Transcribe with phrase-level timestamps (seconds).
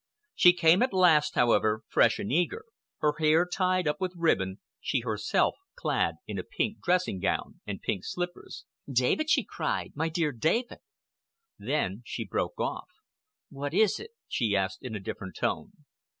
[0.33, 2.65] She came at last, however, fresh and eager;
[3.01, 7.83] her hair tied up with ribbon, she herself clad in a pink dressing gown and
[7.83, 8.65] pink slippers.
[8.91, 10.79] "David!" she cried,—"my dear David—!"
[11.59, 12.87] Then she broke off.
[13.51, 15.71] "What is it?" she asked, in a different tone.